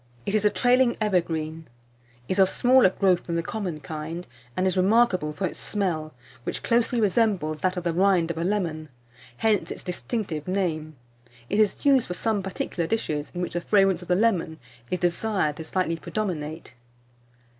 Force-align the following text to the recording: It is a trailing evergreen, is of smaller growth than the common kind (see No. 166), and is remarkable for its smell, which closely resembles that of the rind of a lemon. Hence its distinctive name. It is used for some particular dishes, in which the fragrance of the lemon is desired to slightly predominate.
It 0.25 0.33
is 0.33 0.43
a 0.43 0.49
trailing 0.49 0.97
evergreen, 0.99 1.67
is 2.27 2.39
of 2.39 2.49
smaller 2.49 2.89
growth 2.89 3.25
than 3.25 3.35
the 3.35 3.43
common 3.43 3.79
kind 3.81 4.25
(see 4.25 4.25
No. 4.57 4.57
166), 4.57 4.57
and 4.57 4.67
is 4.67 4.77
remarkable 4.77 5.31
for 5.31 5.45
its 5.45 5.59
smell, 5.59 6.15
which 6.43 6.63
closely 6.63 6.99
resembles 6.99 7.59
that 7.59 7.77
of 7.77 7.83
the 7.83 7.93
rind 7.93 8.31
of 8.31 8.39
a 8.39 8.43
lemon. 8.43 8.89
Hence 9.37 9.69
its 9.69 9.83
distinctive 9.83 10.47
name. 10.47 10.95
It 11.51 11.59
is 11.59 11.85
used 11.85 12.07
for 12.07 12.15
some 12.15 12.41
particular 12.41 12.87
dishes, 12.87 13.31
in 13.35 13.41
which 13.41 13.53
the 13.53 13.61
fragrance 13.61 14.01
of 14.01 14.07
the 14.07 14.15
lemon 14.15 14.57
is 14.89 14.97
desired 14.97 15.57
to 15.57 15.63
slightly 15.63 15.97
predominate. 15.97 16.73